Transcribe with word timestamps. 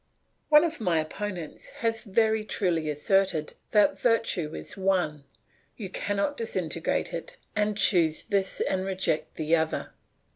One 0.49 0.63
of 0.63 0.81
my 0.81 0.99
opponents 0.99 1.69
has 1.83 2.01
very 2.01 2.43
truly 2.43 2.89
asserted 2.89 3.53
that 3.69 3.99
virtue 3.99 4.55
is 4.55 4.75
one; 4.75 5.25
you 5.77 5.91
cannot 5.91 6.37
disintegrate 6.37 7.13
it 7.13 7.37
and 7.55 7.77
choose 7.77 8.23
this 8.23 8.61
and 8.61 8.83
reject 8.83 9.35
the 9.35 9.55
other. 9.55 9.93